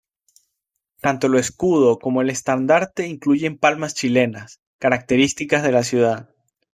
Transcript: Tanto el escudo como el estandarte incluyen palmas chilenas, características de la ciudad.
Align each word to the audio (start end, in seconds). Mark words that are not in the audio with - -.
Tanto 0.99 1.27
el 1.27 1.35
escudo 1.35 1.99
como 1.99 2.23
el 2.23 2.31
estandarte 2.31 3.05
incluyen 3.05 3.59
palmas 3.59 3.93
chilenas, 3.93 4.59
características 4.79 5.61
de 5.61 5.71
la 5.71 5.83
ciudad. 5.83 6.29